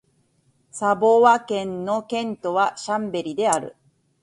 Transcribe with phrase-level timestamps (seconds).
[0.71, 3.75] サヴォワ県の県都はシャンベリである